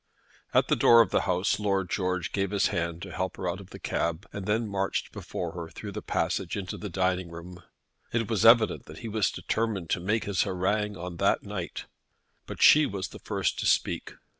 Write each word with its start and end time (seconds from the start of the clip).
At 0.51 0.67
the 0.67 0.75
door 0.75 1.01
of 1.01 1.11
the 1.11 1.21
house 1.29 1.59
Lord 1.59 1.91
George 1.91 2.31
gave 2.31 2.49
his 2.49 2.69
hand 2.69 3.03
to 3.03 3.11
help 3.11 3.37
her 3.37 3.47
out 3.47 3.59
of 3.59 3.69
the 3.69 3.77
cab, 3.77 4.25
and 4.33 4.47
then 4.47 4.67
marched 4.67 5.11
before 5.11 5.51
her 5.51 5.69
through 5.69 5.91
the 5.91 6.01
passage 6.01 6.57
into 6.57 6.75
the 6.75 6.89
dining 6.89 7.29
room. 7.29 7.61
It 8.11 8.27
was 8.27 8.43
evident 8.43 8.85
that 8.87 9.01
he 9.05 9.07
was 9.07 9.29
determined 9.29 9.91
to 9.91 9.99
make 9.99 10.23
his 10.23 10.41
harangue 10.41 10.97
on 10.97 11.17
that 11.17 11.43
night. 11.43 11.85
But 12.47 12.63
she 12.63 12.87
was 12.87 13.09
the 13.09 13.19
first 13.19 13.59
to 13.59 13.67
speak. 13.67 14.15